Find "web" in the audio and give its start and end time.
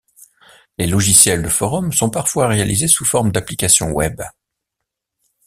3.91-4.19